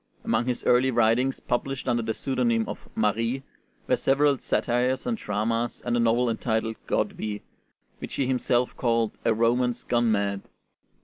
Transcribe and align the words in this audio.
Among 0.23 0.47
his 0.47 0.63
early 0.63 0.89
writings, 0.89 1.39
published 1.39 1.87
under 1.87 2.01
the 2.01 2.15
pseudonym 2.15 2.65
of 2.67 2.89
'Marie,' 2.95 3.43
were 3.87 3.95
several 3.95 4.39
satires 4.39 5.05
and 5.05 5.15
dramas 5.15 5.79
and 5.85 5.95
a 5.95 5.99
novel 5.99 6.27
entitled 6.27 6.77
'Godwi,' 6.87 7.43
which 7.99 8.15
he 8.15 8.25
himself 8.25 8.75
called 8.75 9.11
"a 9.25 9.31
romance 9.31 9.83
gone 9.83 10.11
mad." 10.11 10.41